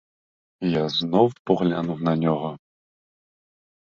[0.63, 2.57] Я знов поглянув на нього.